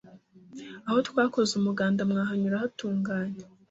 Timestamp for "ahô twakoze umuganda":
0.87-2.01